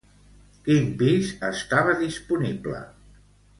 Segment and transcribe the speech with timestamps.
[0.67, 2.83] Quin pis estava disponible?